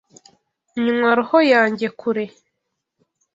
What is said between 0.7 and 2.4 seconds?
nywa roho yanjye kure